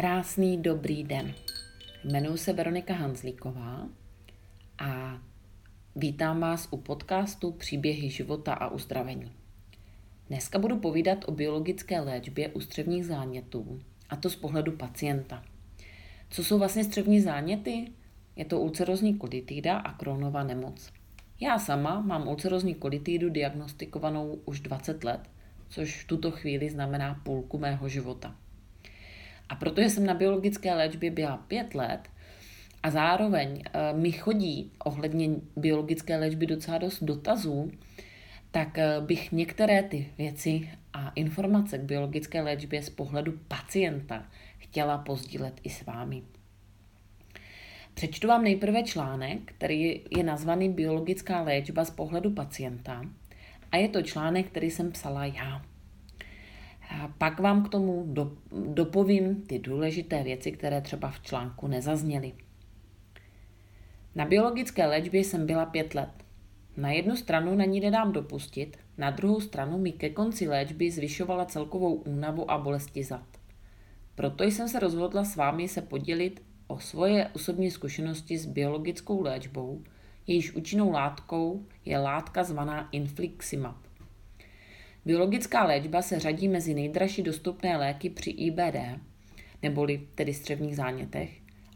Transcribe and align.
Krásný 0.00 0.62
dobrý 0.62 1.04
den. 1.04 1.34
Jmenuji 2.04 2.38
se 2.38 2.52
Veronika 2.52 2.94
Hanzlíková 2.94 3.88
a 4.78 5.18
vítám 5.96 6.40
vás 6.40 6.68
u 6.70 6.76
podcastu 6.76 7.52
Příběhy 7.52 8.10
života 8.10 8.54
a 8.54 8.68
uzdravení. 8.68 9.32
Dneska 10.28 10.58
budu 10.58 10.78
povídat 10.78 11.18
o 11.26 11.32
biologické 11.32 12.00
léčbě 12.00 12.48
ústřevních 12.48 13.06
zánětů, 13.06 13.80
a 14.10 14.16
to 14.16 14.30
z 14.30 14.36
pohledu 14.36 14.72
pacienta. 14.72 15.42
Co 16.30 16.44
jsou 16.44 16.58
vlastně 16.58 16.84
střevní 16.84 17.20
záněty? 17.20 17.92
Je 18.36 18.44
to 18.44 18.60
ulcerozní 18.60 19.18
kolitída 19.18 19.78
a 19.78 19.92
Crohnova 19.92 20.44
nemoc. 20.44 20.92
Já 21.40 21.58
sama 21.58 22.00
mám 22.00 22.28
ulcerozní 22.28 22.74
kolitídu 22.74 23.30
diagnostikovanou 23.30 24.40
už 24.44 24.60
20 24.60 25.04
let, 25.04 25.30
což 25.68 26.04
v 26.04 26.06
tuto 26.06 26.30
chvíli 26.30 26.70
znamená 26.70 27.20
půlku 27.24 27.58
mého 27.58 27.88
života. 27.88 28.36
A 29.50 29.54
protože 29.54 29.90
jsem 29.90 30.06
na 30.06 30.14
biologické 30.14 30.74
léčbě 30.74 31.10
byla 31.10 31.36
pět 31.36 31.74
let 31.74 32.08
a 32.82 32.90
zároveň 32.90 33.62
eh, 33.64 33.92
mi 33.92 34.12
chodí 34.12 34.72
ohledně 34.84 35.30
biologické 35.56 36.16
léčby 36.16 36.46
docela 36.46 36.78
dost 36.78 37.02
dotazů, 37.02 37.70
tak 38.50 38.78
eh, 38.78 39.00
bych 39.00 39.32
některé 39.32 39.82
ty 39.82 40.08
věci 40.18 40.70
a 40.92 41.12
informace 41.14 41.78
k 41.78 41.82
biologické 41.82 42.42
léčbě 42.42 42.82
z 42.82 42.90
pohledu 42.90 43.32
pacienta 43.48 44.26
chtěla 44.58 44.98
pozdílet 44.98 45.60
i 45.62 45.70
s 45.70 45.86
vámi. 45.86 46.22
Přečtu 47.94 48.28
vám 48.28 48.44
nejprve 48.44 48.82
článek, 48.82 49.38
který 49.44 50.00
je 50.16 50.22
nazvaný 50.22 50.68
Biologická 50.68 51.42
léčba 51.42 51.84
z 51.84 51.90
pohledu 51.90 52.30
pacienta. 52.30 53.02
A 53.72 53.76
je 53.76 53.88
to 53.88 54.02
článek, 54.02 54.46
který 54.46 54.70
jsem 54.70 54.92
psala 54.92 55.24
já. 55.24 55.69
A 56.90 57.08
pak 57.18 57.40
vám 57.40 57.64
k 57.64 57.68
tomu 57.68 58.04
do, 58.06 58.32
dopovím 58.66 59.42
ty 59.42 59.58
důležité 59.58 60.22
věci, 60.22 60.52
které 60.52 60.80
třeba 60.80 61.10
v 61.10 61.20
článku 61.20 61.66
nezazněly. 61.66 62.32
Na 64.14 64.24
biologické 64.24 64.86
léčbě 64.86 65.20
jsem 65.20 65.46
byla 65.46 65.66
pět 65.66 65.94
let. 65.94 66.10
Na 66.76 66.90
jednu 66.90 67.16
stranu 67.16 67.54
na 67.54 67.64
ní 67.64 67.80
nedám 67.80 68.12
dopustit, 68.12 68.76
na 68.98 69.10
druhou 69.10 69.40
stranu 69.40 69.78
mi 69.78 69.92
ke 69.92 70.10
konci 70.10 70.48
léčby 70.48 70.90
zvyšovala 70.90 71.44
celkovou 71.44 71.94
únavu 71.94 72.50
a 72.50 72.58
bolesti 72.58 73.04
zad. 73.04 73.26
Proto 74.14 74.44
jsem 74.44 74.68
se 74.68 74.78
rozhodla 74.78 75.24
s 75.24 75.36
vámi 75.36 75.68
se 75.68 75.82
podělit 75.82 76.42
o 76.66 76.78
svoje 76.78 77.28
osobní 77.34 77.70
zkušenosti 77.70 78.38
s 78.38 78.46
biologickou 78.46 79.22
léčbou, 79.22 79.82
jejíž 80.26 80.54
účinnou 80.54 80.90
látkou 80.92 81.66
je 81.84 81.98
látka 81.98 82.44
zvaná 82.44 82.88
infliximab. 82.92 83.89
Biologická 85.04 85.64
léčba 85.64 86.02
se 86.02 86.18
řadí 86.18 86.48
mezi 86.48 86.74
nejdražší 86.74 87.22
dostupné 87.22 87.76
léky 87.76 88.10
při 88.10 88.30
IBD, 88.30 88.76
neboli 89.62 90.06
tedy 90.14 90.34
střevních 90.34 90.76
zánětech, 90.76 91.30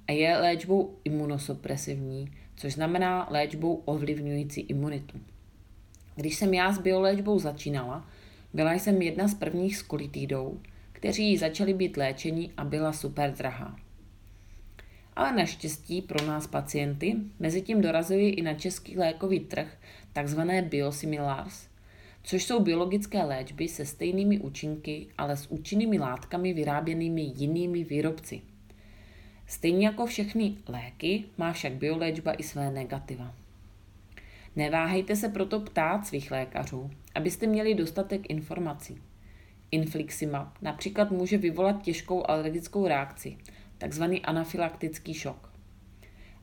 a 0.08 0.12
je 0.12 0.38
léčbou 0.38 0.98
imunosupresivní, 1.04 2.32
což 2.56 2.72
znamená 2.72 3.28
léčbou 3.30 3.74
ovlivňující 3.74 4.60
imunitu. 4.60 5.20
Když 6.16 6.36
jsem 6.36 6.54
já 6.54 6.72
s 6.72 6.78
bioléčbou 6.78 7.38
začínala, 7.38 8.08
byla 8.54 8.72
jsem 8.72 9.02
jedna 9.02 9.28
z 9.28 9.34
prvních 9.34 9.76
s 9.76 9.82
kolitidou, 9.82 10.60
kteří 10.92 11.36
začali 11.36 11.74
být 11.74 11.96
léčení 11.96 12.52
a 12.56 12.64
byla 12.64 12.92
super 12.92 13.32
drahá. 13.32 13.76
Ale 15.16 15.32
naštěstí 15.32 16.02
pro 16.02 16.26
nás 16.26 16.46
pacienty 16.46 17.16
mezi 17.38 17.62
tím 17.62 17.80
dorazují 17.80 18.30
i 18.30 18.42
na 18.42 18.54
český 18.54 18.98
lékový 18.98 19.40
trh 19.40 19.78
takzvané 20.12 20.62
biosimilars, 20.62 21.66
což 22.24 22.44
jsou 22.44 22.60
biologické 22.60 23.22
léčby 23.22 23.68
se 23.68 23.84
stejnými 23.84 24.38
účinky, 24.38 25.06
ale 25.18 25.36
s 25.36 25.46
účinnými 25.50 25.98
látkami 25.98 26.52
vyráběnými 26.52 27.32
jinými 27.36 27.84
výrobci. 27.84 28.40
Stejně 29.46 29.86
jako 29.86 30.06
všechny 30.06 30.54
léky 30.68 31.24
má 31.38 31.52
však 31.52 31.72
bioléčba 31.72 32.32
i 32.32 32.42
své 32.42 32.70
negativa. 32.70 33.34
Neváhejte 34.56 35.16
se 35.16 35.28
proto 35.28 35.60
ptát 35.60 36.06
svých 36.06 36.30
lékařů, 36.30 36.90
abyste 37.14 37.46
měli 37.46 37.74
dostatek 37.74 38.30
informací. 38.30 39.02
Infliximab 39.70 40.48
například 40.62 41.10
může 41.10 41.38
vyvolat 41.38 41.82
těžkou 41.82 42.30
alergickou 42.30 42.88
reakci, 42.88 43.36
takzvaný 43.78 44.22
anafylaktický 44.22 45.14
šok. 45.14 45.52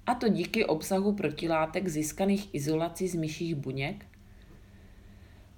A 0.06 0.16
to 0.16 0.28
díky 0.28 0.66
obsahu 0.66 1.14
protilátek 1.14 1.88
získaných 1.88 2.56
izolací 2.56 3.08
z 3.08 3.16
myších 3.16 3.56
buněk. 3.56 4.06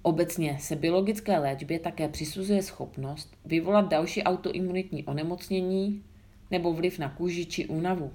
Obecně 0.06 0.58
se 0.60 0.76
biologické 0.76 1.38
léčbě 1.38 1.78
také 1.78 2.08
přisuzuje 2.08 2.62
schopnost 2.62 3.36
vyvolat 3.44 3.88
další 3.88 4.22
autoimunitní 4.22 5.04
onemocnění 5.04 6.04
nebo 6.50 6.72
vliv 6.72 6.98
na 6.98 7.08
kůži 7.08 7.46
či 7.46 7.66
únavu. 7.66 8.12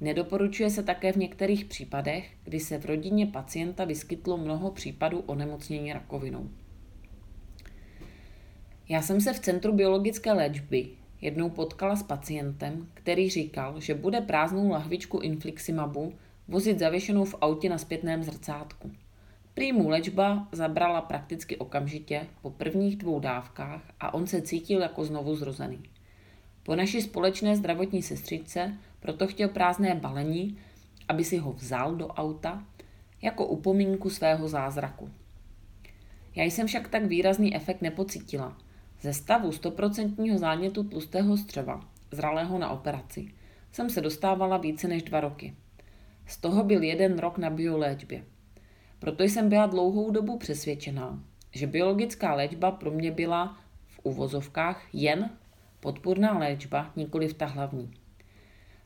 Nedoporučuje 0.00 0.70
se 0.70 0.82
také 0.82 1.12
v 1.12 1.16
některých 1.16 1.64
případech, 1.64 2.30
kdy 2.44 2.60
se 2.60 2.78
v 2.78 2.84
rodině 2.84 3.26
pacienta 3.26 3.84
vyskytlo 3.84 4.36
mnoho 4.36 4.70
případů 4.70 5.20
onemocnění 5.20 5.92
rakovinou. 5.92 6.50
Já 8.88 9.02
jsem 9.02 9.20
se 9.20 9.32
v 9.32 9.40
Centru 9.40 9.72
biologické 9.72 10.32
léčby 10.32 10.88
jednou 11.20 11.50
potkala 11.50 11.96
s 11.96 12.02
pacientem, 12.02 12.88
který 12.94 13.30
říkal, 13.30 13.80
že 13.80 13.94
bude 13.94 14.20
prázdnou 14.20 14.70
lahvičku 14.70 15.18
infliximabu 15.18 16.12
vozit 16.48 16.78
zavěšenou 16.78 17.24
v 17.24 17.34
autě 17.40 17.68
na 17.68 17.78
zpětném 17.78 18.22
zrcátku. 18.22 18.90
Prý 19.56 19.72
mu 19.72 19.88
léčba 19.88 20.48
zabrala 20.52 21.00
prakticky 21.00 21.56
okamžitě 21.56 22.26
po 22.42 22.50
prvních 22.50 22.96
dvou 22.96 23.20
dávkách 23.20 23.82
a 24.00 24.14
on 24.14 24.26
se 24.26 24.42
cítil 24.42 24.80
jako 24.80 25.04
znovu 25.04 25.36
zrozený. 25.36 25.82
Po 26.62 26.76
naší 26.76 27.02
společné 27.02 27.56
zdravotní 27.56 28.02
sestřičce 28.02 28.74
proto 29.00 29.26
chtěl 29.26 29.48
prázdné 29.48 29.94
balení, 29.94 30.58
aby 31.08 31.24
si 31.24 31.38
ho 31.38 31.52
vzal 31.52 31.96
do 31.96 32.06
auta 32.06 32.64
jako 33.22 33.46
upomínku 33.46 34.10
svého 34.10 34.48
zázraku. 34.48 35.10
Já 36.34 36.44
jsem 36.44 36.66
však 36.66 36.88
tak 36.88 37.04
výrazný 37.04 37.56
efekt 37.56 37.82
nepocítila. 37.82 38.56
Ze 39.00 39.12
stavu 39.12 39.52
stoprocentního 39.52 40.38
zánětu 40.38 40.84
tlustého 40.84 41.36
střeva, 41.36 41.80
zralého 42.10 42.58
na 42.58 42.70
operaci, 42.70 43.28
jsem 43.72 43.90
se 43.90 44.00
dostávala 44.00 44.56
více 44.56 44.88
než 44.88 45.02
dva 45.02 45.20
roky. 45.20 45.54
Z 46.26 46.36
toho 46.36 46.64
byl 46.64 46.82
jeden 46.82 47.18
rok 47.18 47.38
na 47.38 47.50
bioléčbě. 47.50 48.35
Proto 48.98 49.22
jsem 49.24 49.48
byla 49.48 49.66
dlouhou 49.66 50.10
dobu 50.10 50.38
přesvědčená, 50.38 51.22
že 51.52 51.66
biologická 51.66 52.34
léčba 52.34 52.70
pro 52.70 52.90
mě 52.90 53.10
byla 53.10 53.58
v 53.86 54.00
uvozovkách 54.02 54.88
jen 54.92 55.30
podpůrná 55.80 56.38
léčba, 56.38 56.92
nikoli 56.96 57.34
ta 57.34 57.46
hlavní. 57.46 57.90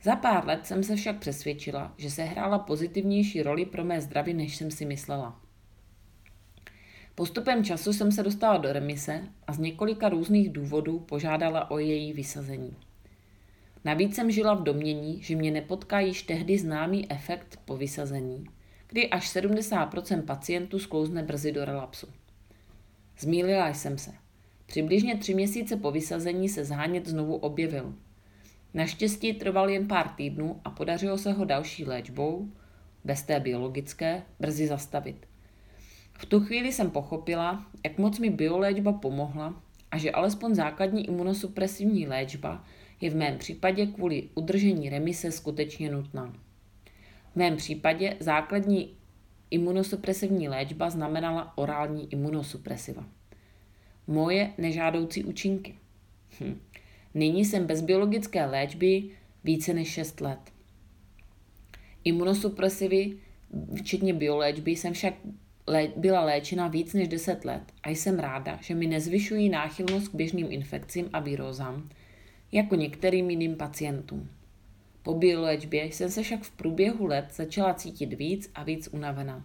Za 0.02 0.16
pár 0.16 0.46
let 0.46 0.66
jsem 0.66 0.82
se 0.82 0.96
však 0.96 1.18
přesvědčila, 1.18 1.94
že 1.96 2.10
se 2.10 2.24
hrála 2.24 2.58
pozitivnější 2.58 3.42
roli 3.42 3.66
pro 3.66 3.84
mé 3.84 4.00
zdraví, 4.00 4.34
než 4.34 4.56
jsem 4.56 4.70
si 4.70 4.84
myslela. 4.84 5.40
Postupem 7.14 7.64
času 7.64 7.92
jsem 7.92 8.12
se 8.12 8.22
dostala 8.22 8.56
do 8.56 8.72
remise 8.72 9.22
a 9.46 9.52
z 9.52 9.58
několika 9.58 10.08
různých 10.08 10.52
důvodů 10.52 10.98
požádala 10.98 11.70
o 11.70 11.78
její 11.78 12.12
vysazení. 12.12 12.76
Navíc 13.84 14.14
jsem 14.14 14.30
žila 14.30 14.54
v 14.54 14.62
domění, 14.62 15.22
že 15.22 15.36
mě 15.36 15.50
nepotká 15.50 16.00
již 16.00 16.22
tehdy 16.22 16.58
známý 16.58 17.12
efekt 17.12 17.60
po 17.64 17.76
vysazení, 17.76 18.44
kdy 18.90 19.10
až 19.10 19.36
70% 19.36 20.22
pacientů 20.22 20.78
sklouzne 20.78 21.22
brzy 21.22 21.52
do 21.52 21.64
relapsu. 21.64 22.06
Zmílila 23.18 23.68
jsem 23.68 23.98
se. 23.98 24.10
Přibližně 24.66 25.16
tři 25.16 25.34
měsíce 25.34 25.76
po 25.76 25.90
vysazení 25.90 26.48
se 26.48 26.64
zánět 26.64 27.06
znovu 27.06 27.36
objevil. 27.36 27.94
Naštěstí 28.74 29.32
trval 29.32 29.70
jen 29.70 29.88
pár 29.88 30.08
týdnů 30.08 30.60
a 30.64 30.70
podařilo 30.70 31.18
se 31.18 31.32
ho 31.32 31.44
další 31.44 31.84
léčbou, 31.84 32.48
bez 33.04 33.22
té 33.22 33.40
biologické, 33.40 34.22
brzy 34.40 34.66
zastavit. 34.66 35.26
V 36.12 36.26
tu 36.26 36.40
chvíli 36.40 36.72
jsem 36.72 36.90
pochopila, 36.90 37.66
jak 37.84 37.98
moc 37.98 38.18
mi 38.18 38.30
bioléčba 38.30 38.92
pomohla 38.92 39.62
a 39.90 39.98
že 39.98 40.10
alespoň 40.10 40.54
základní 40.54 41.06
imunosupresivní 41.06 42.06
léčba 42.06 42.64
je 43.00 43.10
v 43.10 43.16
mém 43.16 43.38
případě 43.38 43.86
kvůli 43.86 44.28
udržení 44.34 44.88
remise 44.90 45.32
skutečně 45.32 45.90
nutná. 45.90 46.32
V 47.32 47.36
mém 47.36 47.56
případě 47.56 48.16
základní 48.20 48.96
imunosupresivní 49.50 50.48
léčba 50.48 50.90
znamenala 50.90 51.58
orální 51.58 52.12
imunosupresiva. 52.12 53.06
Moje 54.06 54.52
nežádoucí 54.58 55.24
účinky. 55.24 55.74
Hm. 56.40 56.60
Nyní 57.14 57.44
jsem 57.44 57.66
bez 57.66 57.80
biologické 57.80 58.46
léčby 58.46 59.10
více 59.44 59.74
než 59.74 59.88
6 59.88 60.20
let. 60.20 60.38
Imunosupresivy, 62.04 63.16
včetně 63.74 64.14
bioléčby, 64.14 64.70
jsem 64.70 64.92
však 64.92 65.14
byla 65.96 66.24
léčena 66.24 66.68
víc 66.68 66.94
než 66.94 67.08
10 67.08 67.44
let 67.44 67.62
a 67.82 67.90
jsem 67.90 68.18
ráda, 68.18 68.58
že 68.62 68.74
mi 68.74 68.86
nezvyšují 68.86 69.48
náchylnost 69.48 70.08
k 70.08 70.14
běžným 70.14 70.52
infekcím 70.52 71.10
a 71.12 71.20
výrozám, 71.20 71.88
jako 72.52 72.74
některým 72.74 73.30
jiným 73.30 73.56
pacientům. 73.56 74.28
Po 75.02 75.14
bioléčbě 75.14 75.84
jsem 75.84 76.10
se 76.10 76.22
však 76.22 76.42
v 76.42 76.50
průběhu 76.50 77.06
let 77.06 77.26
začala 77.32 77.74
cítit 77.74 78.12
víc 78.12 78.50
a 78.54 78.62
víc 78.64 78.88
unavená. 78.92 79.44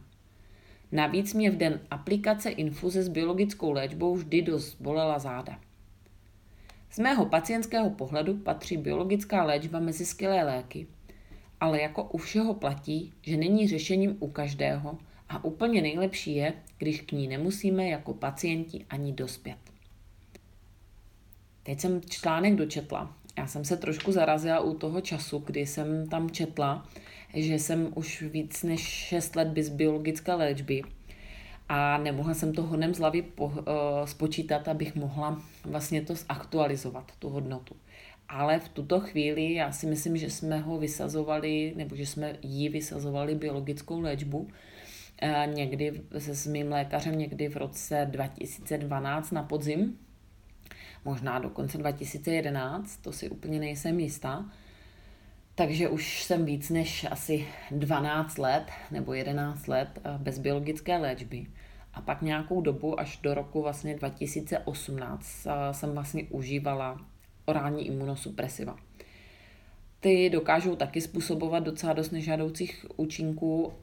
Navíc 0.91 1.33
mě 1.33 1.51
v 1.51 1.57
den 1.57 1.79
aplikace 1.91 2.49
infuze 2.49 3.03
s 3.03 3.09
biologickou 3.09 3.71
léčbou 3.71 4.15
vždy 4.15 4.41
dost 4.41 4.81
bolela 4.81 5.19
záda. 5.19 5.59
Z 6.89 6.99
mého 6.99 7.25
pacientského 7.25 7.89
pohledu 7.89 8.37
patří 8.37 8.77
biologická 8.77 9.43
léčba 9.43 9.79
mezi 9.79 10.05
skvělé 10.05 10.43
léky, 10.43 10.87
ale 11.59 11.81
jako 11.81 12.03
u 12.03 12.17
všeho 12.17 12.53
platí, 12.53 13.13
že 13.21 13.37
není 13.37 13.67
řešením 13.67 14.17
u 14.19 14.27
každého 14.29 14.97
a 15.29 15.43
úplně 15.43 15.81
nejlepší 15.81 16.35
je, 16.35 16.53
když 16.77 17.01
k 17.01 17.11
ní 17.11 17.27
nemusíme 17.27 17.87
jako 17.87 18.13
pacienti 18.13 18.85
ani 18.89 19.13
dospět. 19.13 19.57
Teď 21.63 21.79
jsem 21.79 22.01
článek 22.01 22.55
dočetla. 22.55 23.17
Já 23.37 23.47
jsem 23.47 23.65
se 23.65 23.77
trošku 23.77 24.11
zarazila 24.11 24.59
u 24.59 24.73
toho 24.73 25.01
času, 25.01 25.43
kdy 25.45 25.65
jsem 25.65 26.07
tam 26.09 26.29
četla, 26.29 26.87
že 27.33 27.53
jsem 27.53 27.91
už 27.95 28.21
víc 28.21 28.63
než 28.63 28.81
6 28.81 29.35
let 29.35 29.47
bez 29.47 29.69
biologické 29.69 30.33
léčby 30.33 30.81
a 31.69 31.97
nemohla 31.97 32.33
jsem 32.33 32.53
to 32.53 32.63
hodnem 32.63 32.93
z 32.93 32.99
hlavy 32.99 33.21
po, 33.21 33.45
uh, 33.45 33.55
spočítat, 34.05 34.67
abych 34.67 34.95
mohla 34.95 35.41
vlastně 35.63 36.01
to 36.01 36.15
zaktualizovat, 36.15 37.11
tu 37.19 37.29
hodnotu. 37.29 37.75
Ale 38.29 38.59
v 38.59 38.69
tuto 38.69 38.99
chvíli 38.99 39.53
já 39.53 39.71
si 39.71 39.87
myslím, 39.87 40.17
že 40.17 40.29
jsme 40.29 40.59
ho 40.59 40.77
vysazovali, 40.77 41.73
nebo 41.75 41.95
že 41.95 42.05
jsme 42.05 42.37
jí 42.41 42.69
vysazovali 42.69 43.35
biologickou 43.35 43.99
léčbu 43.99 44.37
uh, 44.37 45.53
někdy 45.53 46.01
se 46.17 46.35
s 46.35 46.47
mým 46.47 46.71
lékařem 46.71 47.17
někdy 47.17 47.47
v 47.47 47.57
roce 47.57 48.07
2012 48.11 49.31
na 49.31 49.43
podzim, 49.43 49.97
možná 51.05 51.39
do 51.39 51.49
konce 51.49 51.77
2011, 51.77 52.97
to 52.97 53.11
si 53.11 53.29
úplně 53.29 53.59
nejsem 53.59 53.99
jistá. 53.99 54.45
Takže 55.55 55.89
už 55.89 56.23
jsem 56.23 56.45
víc 56.45 56.69
než 56.69 57.05
asi 57.11 57.47
12 57.71 58.37
let 58.37 58.71
nebo 58.91 59.13
11 59.13 59.67
let 59.67 59.99
eh, 60.03 60.17
bez 60.17 60.39
biologické 60.39 60.97
léčby. 60.97 61.45
A 61.93 62.01
pak 62.01 62.21
nějakou 62.21 62.61
dobu, 62.61 62.99
až 62.99 63.19
do 63.23 63.33
roku 63.33 63.61
vlastně 63.61 63.95
2018, 63.95 65.47
eh, 65.47 65.73
jsem 65.73 65.91
vlastně 65.91 66.23
užívala 66.29 67.05
orální 67.45 67.87
imunosupresiva. 67.87 68.75
Ty 69.99 70.29
dokážou 70.29 70.75
taky 70.75 71.01
způsobovat 71.01 71.63
docela 71.63 71.93
dost 71.93 72.11
nežádoucích 72.11 72.85
účinků. 72.95 73.73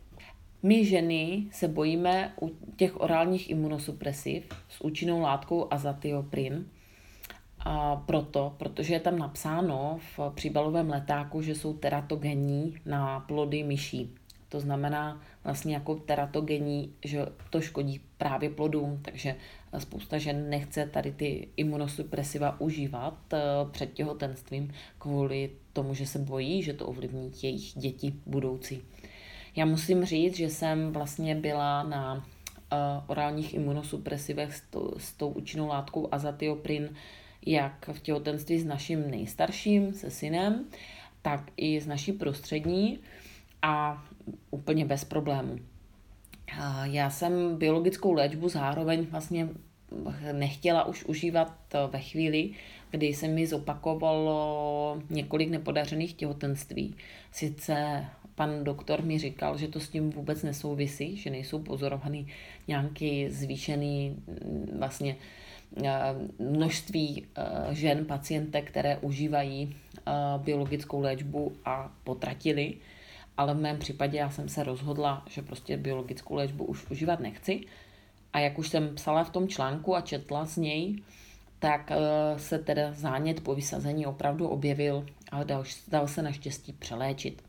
My 0.63 0.85
ženy 0.85 1.47
se 1.51 1.69
bojíme 1.69 2.35
u 2.43 2.51
těch 2.77 3.01
orálních 3.01 3.51
imunosupresiv 3.51 4.49
s 4.69 4.81
účinnou 4.81 5.21
látkou 5.21 5.73
azatioprin, 5.73 6.67
a 7.65 7.97
proto, 7.97 8.55
protože 8.59 8.95
je 8.95 9.01
tam 9.01 9.19
napsáno 9.19 9.99
v 10.17 10.33
příbalovém 10.35 10.91
letáku, 10.91 11.43
že 11.43 11.55
jsou 11.55 11.75
teratogenní 11.75 12.75
na 12.87 13.21
plody 13.21 13.63
myší. 13.63 14.15
To 14.49 14.61
znamená 14.61 15.23
vlastně 15.45 15.75
jako 15.75 15.95
teratogenní, 15.95 16.93
že 17.05 17.27
to 17.51 17.61
škodí 17.61 18.01
právě 18.19 18.51
plodům, 18.51 18.99
takže 19.03 19.37
spousta 19.79 20.19
žen 20.19 20.51
nechce 20.51 20.87
tady 20.87 21.13
ty 21.13 21.49
imunosupresiva 21.57 22.61
užívat 22.61 23.15
eh, 23.33 23.39
před 23.71 23.93
těhotenstvím 23.93 24.73
kvůli 24.99 25.51
tomu, 25.73 25.95
že 25.95 26.07
se 26.07 26.19
bojí, 26.19 26.63
že 26.63 26.73
to 26.73 26.87
ovlivní 26.87 27.33
jejich 27.43 27.73
děti 27.75 28.15
budoucí. 28.27 28.83
Já 29.57 29.65
musím 29.65 30.05
říct, 30.05 30.37
že 30.37 30.51
jsem 30.51 30.93
vlastně 30.93 31.35
byla 31.35 31.83
na 31.83 32.15
uh, 32.15 32.21
orálních 33.07 33.55
imunosupresivech 33.55 34.55
s, 34.55 34.63
s 34.97 35.13
tou 35.13 35.29
účinnou 35.29 35.69
látkou 35.69 36.09
azatioprin 36.13 36.89
jak 37.47 37.89
v 37.93 38.01
těhotenství 38.01 38.59
s 38.59 38.65
naším 38.65 39.11
nejstarším, 39.11 39.95
se 39.95 40.11
synem, 40.11 40.65
tak 41.23 41.51
i 41.57 41.81
s 41.81 41.87
naší 41.87 42.13
prostřední 42.13 42.99
a 43.63 44.05
úplně 44.51 44.85
bez 44.85 45.05
problému. 45.05 45.59
Já 46.83 47.11
jsem 47.11 47.57
biologickou 47.57 48.13
léčbu 48.13 48.49
zároveň 48.49 49.07
vlastně 49.11 49.49
nechtěla 50.33 50.85
už 50.85 51.05
užívat 51.05 51.55
ve 51.91 51.99
chvíli, 52.01 52.51
kdy 52.91 53.15
se 53.15 53.29
mi 53.29 53.47
zopakovalo 53.47 54.99
několik 55.11 55.51
nepodařených 55.51 56.15
těhotenství. 56.15 56.95
Sice 57.33 58.05
pan 58.35 58.65
doktor 58.65 59.03
mi 59.03 59.19
říkal, 59.19 59.59
že 59.59 59.69
to 59.69 59.81
s 59.81 59.89
tím 59.89 60.11
vůbec 60.11 60.43
nesouvisí, 60.43 61.17
že 61.17 61.31
nejsou 61.31 61.59
pozorovaný 61.59 62.27
nějaký 62.69 63.29
zvýšený 63.29 64.17
vlastně 64.79 65.17
Eh, 65.17 65.42
množství 66.39 67.27
eh, 67.37 67.75
žen, 67.75 68.05
pacientek, 68.05 68.71
které 68.71 68.97
užívají 68.97 69.77
eh, 69.97 70.13
biologickou 70.37 71.01
léčbu 71.01 71.53
a 71.65 71.93
potratili, 72.05 72.75
ale 73.37 73.55
v 73.55 73.61
mém 73.61 73.79
případě 73.79 74.19
já 74.19 74.31
jsem 74.31 74.49
se 74.49 74.65
rozhodla, 74.65 75.25
že 75.31 75.43
prostě 75.43 75.77
biologickou 75.77 76.35
léčbu 76.35 76.65
už 76.65 76.91
užívat 76.91 77.21
nechci. 77.21 77.61
A 78.33 78.39
jak 78.39 78.59
už 78.59 78.69
jsem 78.69 78.95
psala 78.95 79.25
v 79.25 79.31
tom 79.31 79.49
článku 79.49 79.97
a 79.97 80.01
četla 80.01 80.47
z 80.47 80.57
něj, 80.57 80.97
tak 81.59 81.93
se 82.37 82.59
teda 82.59 82.93
zánět 82.93 83.41
po 83.41 83.55
vysazení 83.55 84.07
opravdu 84.07 84.49
objevil 84.49 85.07
a 85.31 85.45
dal, 85.45 85.65
dal 85.89 86.09
se 86.09 86.23
naštěstí 86.23 86.73
přeléčit. 86.73 87.43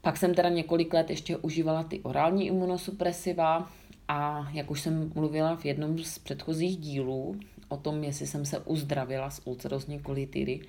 Pak 0.00 0.16
jsem 0.16 0.34
teda 0.34 0.48
několik 0.48 0.94
let 0.94 1.10
ještě 1.10 1.36
užívala 1.36 1.82
ty 1.82 2.00
orální 2.00 2.46
imunosupresiva, 2.46 3.70
a 4.08 4.48
jak 4.52 4.70
už 4.70 4.80
jsem 4.80 5.12
mluvila 5.14 5.56
v 5.56 5.64
jednom 5.64 5.98
z 5.98 6.18
předchozích 6.18 6.76
dílů 6.76 7.36
o 7.68 7.76
tom, 7.76 8.04
jestli 8.04 8.26
jsem 8.26 8.46
se 8.46 8.58
uzdravila 8.58 9.30
z 9.30 9.40
ulcerozní 9.44 9.98
kolitidy, 9.98 10.60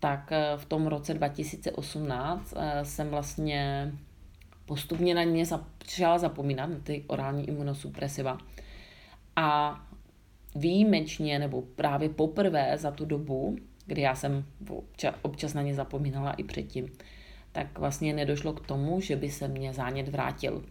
tak 0.00 0.32
eh, 0.32 0.52
v 0.56 0.64
tom 0.64 0.86
roce 0.86 1.14
2018 1.14 2.54
eh, 2.56 2.84
jsem 2.84 3.08
vlastně 3.08 3.92
postupně 4.66 5.14
na 5.14 5.22
ně 5.22 5.46
začala 5.46 6.18
zapomínat, 6.18 6.70
na 6.70 6.78
ty 6.82 7.04
orální 7.06 7.48
imunosupresiva. 7.48 8.38
A 9.36 9.80
výjimečně, 10.54 11.38
nebo 11.38 11.62
právě 11.62 12.08
poprvé 12.08 12.78
za 12.78 12.90
tu 12.90 13.04
dobu, 13.04 13.56
kdy 13.86 14.02
já 14.02 14.14
jsem 14.14 14.44
občas 15.22 15.54
na 15.54 15.62
ně 15.62 15.74
zapomínala 15.74 16.32
i 16.32 16.44
předtím, 16.44 16.92
tak 17.52 17.78
vlastně 17.78 18.12
nedošlo 18.12 18.52
k 18.52 18.66
tomu, 18.66 19.00
že 19.00 19.16
by 19.16 19.30
se 19.30 19.48
mě 19.48 19.72
zánět 19.72 20.08
vrátil. 20.08 20.62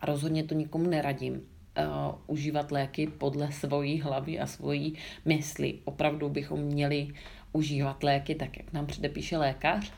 A 0.00 0.06
rozhodně 0.06 0.44
to 0.44 0.54
nikomu 0.54 0.90
neradím. 0.90 1.34
Uh, 1.34 2.14
užívat 2.26 2.72
léky 2.72 3.06
podle 3.06 3.52
svojí 3.52 4.00
hlavy 4.00 4.40
a 4.40 4.46
svojí 4.46 4.94
mysli. 5.24 5.78
Opravdu 5.84 6.28
bychom 6.28 6.60
měli 6.60 7.08
užívat 7.52 8.02
léky 8.02 8.34
tak, 8.34 8.56
jak 8.56 8.72
nám 8.72 8.86
předepíše 8.86 9.36
lékař, 9.36 9.92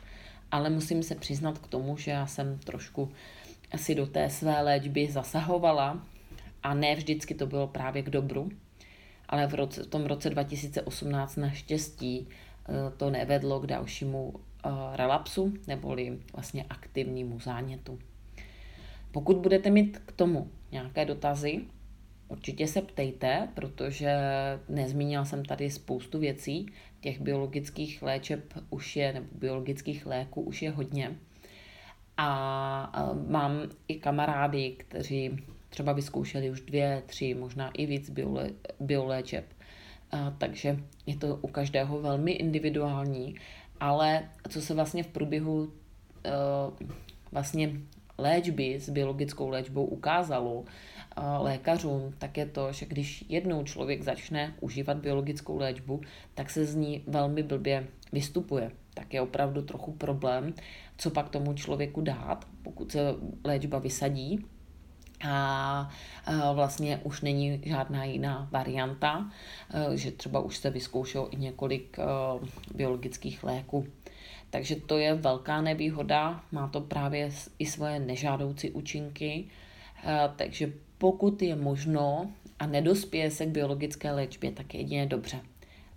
ale 0.51 0.69
musím 0.69 1.03
se 1.03 1.15
přiznat 1.15 1.59
k 1.59 1.67
tomu, 1.67 1.97
že 1.97 2.11
já 2.11 2.27
jsem 2.27 2.59
trošku 2.59 3.11
asi 3.71 3.95
do 3.95 4.07
té 4.07 4.29
své 4.29 4.61
léčby 4.61 5.11
zasahovala 5.11 6.05
a 6.63 6.73
ne 6.73 6.95
vždycky 6.95 7.33
to 7.33 7.45
bylo 7.45 7.67
právě 7.67 8.01
k 8.01 8.09
dobru, 8.09 8.49
ale 9.29 9.47
v, 9.47 9.53
roce, 9.53 9.83
v 9.83 9.87
tom 9.87 10.05
roce 10.05 10.29
2018 10.29 11.35
naštěstí 11.35 12.27
uh, 12.27 12.75
to 12.97 13.09
nevedlo 13.09 13.59
k 13.59 13.67
dalšímu 13.67 14.23
uh, 14.29 14.41
relapsu 14.93 15.53
neboli 15.67 16.19
vlastně 16.33 16.65
aktivnímu 16.69 17.39
zánětu. 17.39 17.99
Pokud 19.11 19.37
budete 19.37 19.69
mít 19.69 19.97
k 20.05 20.11
tomu 20.11 20.51
nějaké 20.71 21.05
dotazy, 21.05 21.61
určitě 22.27 22.67
se 22.67 22.81
ptejte, 22.81 23.47
protože 23.53 24.15
nezmínila 24.69 25.25
jsem 25.25 25.45
tady 25.45 25.69
spoustu 25.69 26.19
věcí. 26.19 26.65
Těch 27.01 27.21
biologických 27.21 28.01
léčeb 28.01 28.39
už 28.69 28.95
je, 28.95 29.13
nebo 29.13 29.27
biologických 29.31 30.05
léků 30.05 30.41
už 30.41 30.61
je 30.61 30.71
hodně. 30.71 31.15
A 32.17 33.11
mám 33.27 33.51
i 33.87 33.95
kamarády, 33.95 34.71
kteří 34.77 35.31
třeba 35.69 35.93
vyzkoušeli 35.93 36.49
už 36.49 36.61
dvě, 36.61 37.03
tři, 37.05 37.33
možná 37.33 37.71
i 37.71 37.85
víc 37.85 38.09
biole, 38.09 38.49
bioléčeb. 38.79 39.45
A, 40.11 40.31
takže 40.37 40.79
je 41.05 41.17
to 41.17 41.35
u 41.35 41.47
každého 41.47 42.01
velmi 42.01 42.31
individuální, 42.31 43.35
ale 43.79 44.29
co 44.49 44.61
se 44.61 44.73
vlastně 44.73 45.03
v 45.03 45.07
průběhu 45.07 45.63
uh, 45.63 45.71
vlastně 47.31 47.71
léčby 48.21 48.79
s 48.79 48.89
biologickou 48.89 49.49
léčbou 49.49 49.85
ukázalo 49.85 50.63
eh, 50.65 51.21
lékařům, 51.37 52.13
tak 52.17 52.37
je 52.37 52.45
to, 52.45 52.71
že 52.71 52.85
když 52.85 53.25
jednou 53.29 53.63
člověk 53.63 54.03
začne 54.03 54.53
užívat 54.59 54.97
biologickou 54.97 55.57
léčbu, 55.57 56.01
tak 56.33 56.49
se 56.49 56.65
z 56.65 56.75
ní 56.75 57.03
velmi 57.07 57.43
blbě 57.43 57.87
vystupuje. 58.11 58.71
Tak 58.93 59.13
je 59.13 59.21
opravdu 59.21 59.61
trochu 59.61 59.91
problém, 59.91 60.53
co 60.97 61.09
pak 61.09 61.29
tomu 61.29 61.53
člověku 61.53 62.01
dát, 62.01 62.47
pokud 62.63 62.91
se 62.91 63.15
léčba 63.43 63.79
vysadí, 63.79 64.45
a 65.23 65.89
vlastně 66.53 67.01
už 67.03 67.21
není 67.21 67.61
žádná 67.65 68.03
jiná 68.03 68.47
varianta, 68.51 69.31
eh, 69.73 69.97
že 69.97 70.11
třeba 70.11 70.39
už 70.39 70.57
se 70.57 70.69
vyzkoušelo 70.69 71.33
i 71.33 71.35
několik 71.35 71.99
eh, 71.99 72.05
biologických 72.75 73.43
léků. 73.43 73.87
Takže 74.51 74.75
to 74.75 74.97
je 74.97 75.13
velká 75.13 75.61
nevýhoda, 75.61 76.43
má 76.51 76.67
to 76.67 76.81
právě 76.81 77.31
i 77.59 77.65
svoje 77.65 77.99
nežádoucí 77.99 78.71
účinky, 78.71 79.45
eh, 80.03 80.29
takže 80.35 80.73
pokud 80.97 81.41
je 81.41 81.55
možno 81.55 82.29
a 82.59 82.67
nedospěje 82.67 83.31
se 83.31 83.45
k 83.45 83.49
biologické 83.49 84.11
léčbě, 84.11 84.51
tak 84.51 84.73
je 84.73 84.79
jedině 84.79 85.05
dobře. 85.05 85.39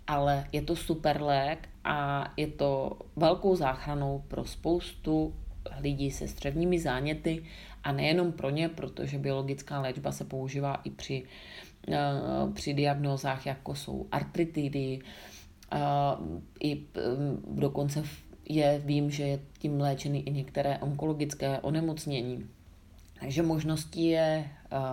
Ale 0.07 0.47
je 0.51 0.61
to 0.61 0.75
super 0.75 1.21
lék 1.21 1.69
a 1.83 2.27
je 2.37 2.47
to 2.47 2.99
velkou 3.15 3.55
záchranou 3.55 4.23
pro 4.27 4.45
spoustu 4.45 5.33
lidí 5.81 6.11
se 6.11 6.27
střevními 6.27 6.79
záněty 6.79 7.43
a 7.83 7.91
nejenom 7.91 8.31
pro 8.31 8.49
ně, 8.49 8.69
protože 8.69 9.17
biologická 9.17 9.81
léčba 9.81 10.11
se 10.11 10.25
používá 10.25 10.81
i 10.83 10.89
při, 10.89 11.23
eh, 11.87 11.97
při 12.53 12.73
diagnózách, 12.73 13.45
jako 13.45 13.75
jsou 13.75 14.07
artritidy, 14.11 14.99
i 16.63 16.81
dokonce 17.47 18.03
je, 18.49 18.81
vím, 18.85 19.11
že 19.11 19.23
je 19.23 19.39
tím 19.59 19.81
léčený 19.81 20.27
i 20.27 20.31
některé 20.31 20.77
onkologické 20.77 21.59
onemocnění. 21.59 22.49
Takže 23.19 23.43
možností 23.43 24.05
je 24.05 24.49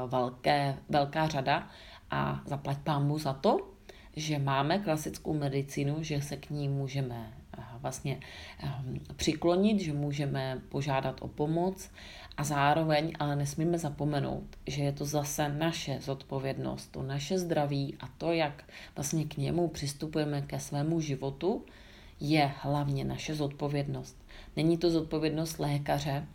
velké, 0.06 0.76
velká 0.88 1.28
řada 1.28 1.68
a 2.10 2.42
zaplať 2.46 2.78
pámu 2.78 3.18
za 3.18 3.32
to, 3.32 3.68
že 4.16 4.38
máme 4.38 4.78
klasickou 4.78 5.34
medicínu, 5.34 6.02
že 6.02 6.22
se 6.22 6.36
k 6.36 6.50
ní 6.50 6.68
můžeme 6.68 7.32
vlastně 7.80 8.20
ehm, 8.58 9.00
přiklonit, 9.16 9.80
že 9.80 9.92
můžeme 9.92 10.62
požádat 10.68 11.22
o 11.22 11.28
pomoc 11.28 11.90
a 12.36 12.44
zároveň 12.44 13.12
ale 13.18 13.36
nesmíme 13.36 13.78
zapomenout, 13.78 14.44
že 14.66 14.82
je 14.82 14.92
to 14.92 15.04
zase 15.04 15.48
naše 15.48 15.98
zodpovědnost, 16.00 16.86
to 16.86 17.02
naše 17.02 17.38
zdraví 17.38 17.96
a 18.00 18.08
to, 18.18 18.32
jak 18.32 18.64
vlastně 18.96 19.24
k 19.24 19.36
němu 19.36 19.68
přistupujeme 19.68 20.42
ke 20.42 20.60
svému 20.60 21.00
životu, 21.00 21.64
je 22.22 22.52
hlavně 22.60 23.04
naše 23.04 23.34
zodpovědnost. 23.34 24.24
Není 24.56 24.78
to 24.78 24.90
zodpovědnost 24.90 25.58
lékaře 25.58 26.26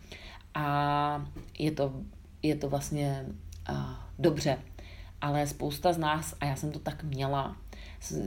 a 0.54 1.26
je 1.60 1.72
to, 1.72 1.94
je 2.44 2.56
to 2.56 2.70
vlastně 2.70 3.26
uh, 3.70 3.76
dobře, 4.20 4.58
ale 5.22 5.48
spousta 5.48 5.94
z 5.94 5.98
nás, 5.98 6.36
a 6.40 6.46
já 6.46 6.56
jsem 6.56 6.72
to 6.72 6.80
tak 6.80 7.04
měla, 7.04 7.58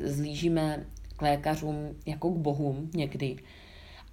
zlížíme 0.05 0.87
k 1.17 1.23
lékařům 1.23 1.97
jako 2.07 2.31
k 2.31 2.37
bohům 2.37 2.91
někdy 2.95 3.37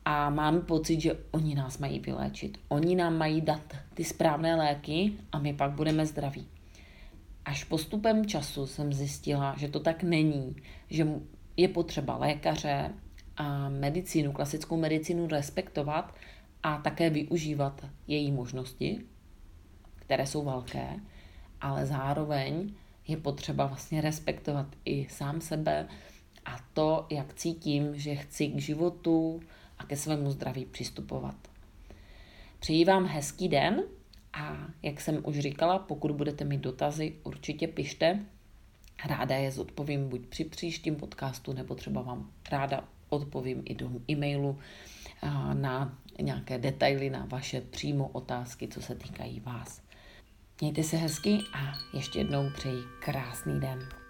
a 0.05 0.29
máme 0.29 0.61
pocit, 0.61 1.01
že 1.01 1.17
oni 1.31 1.55
nás 1.55 1.77
mají 1.77 1.99
vyléčit. 1.99 2.57
Oni 2.67 2.95
nám 2.95 3.17
mají 3.17 3.41
dát 3.41 3.75
ty 3.93 4.03
správné 4.03 4.55
léky 4.55 5.13
a 5.31 5.39
my 5.39 5.53
pak 5.53 5.71
budeme 5.71 6.05
zdraví. 6.05 6.47
Až 7.45 7.63
postupem 7.63 8.25
času 8.25 8.67
jsem 8.67 8.93
zjistila, 8.93 9.55
že 9.57 9.67
to 9.67 9.79
tak 9.79 10.03
není, 10.03 10.55
že 10.89 11.07
je 11.57 11.67
potřeba 11.67 12.17
lékaře 12.17 12.91
a 13.37 13.69
medicínu, 13.69 14.31
klasickou 14.31 14.77
medicínu 14.77 15.27
respektovat 15.27 16.15
a 16.63 16.77
také 16.77 17.09
využívat 17.09 17.85
její 18.07 18.31
možnosti, 18.31 19.01
které 19.95 20.27
jsou 20.27 20.45
velké, 20.45 20.99
ale 21.61 21.85
zároveň 21.85 22.73
je 23.07 23.17
potřeba 23.17 23.65
vlastně 23.65 24.01
respektovat 24.01 24.67
i 24.85 25.07
sám 25.09 25.41
sebe 25.41 25.87
a 26.45 26.57
to, 26.73 27.05
jak 27.09 27.33
cítím, 27.33 27.95
že 27.95 28.15
chci 28.15 28.47
k 28.47 28.59
životu 28.59 29.39
a 29.79 29.85
ke 29.85 29.97
svému 29.97 30.31
zdraví 30.31 30.65
přistupovat. 30.65 31.35
Přeji 32.59 32.85
vám 32.85 33.05
hezký 33.05 33.47
den 33.47 33.83
a 34.33 34.67
jak 34.83 35.01
jsem 35.01 35.21
už 35.23 35.39
říkala, 35.39 35.79
pokud 35.79 36.11
budete 36.11 36.45
mít 36.45 36.61
dotazy, 36.61 37.15
určitě 37.23 37.67
pište. 37.67 38.19
Ráda 39.05 39.35
je 39.35 39.51
zodpovím 39.51 40.09
buď 40.09 40.25
při 40.25 40.45
příštím 40.45 40.95
podcastu, 40.95 41.53
nebo 41.53 41.75
třeba 41.75 42.01
vám 42.01 42.31
ráda 42.51 42.83
odpovím 43.09 43.61
i 43.65 43.75
do 43.75 43.89
e-mailu 44.09 44.59
na 45.53 45.97
nějaké 46.21 46.57
detaily, 46.57 47.09
na 47.09 47.25
vaše 47.25 47.61
přímo 47.61 48.07
otázky, 48.07 48.67
co 48.67 48.81
se 48.81 48.95
týkají 48.95 49.39
vás. 49.39 49.81
Mějte 50.61 50.83
se 50.83 50.97
hezky 50.97 51.39
a 51.53 51.73
ještě 51.93 52.19
jednou 52.19 52.49
přeji 52.55 52.83
krásný 52.99 53.59
den. 53.59 54.06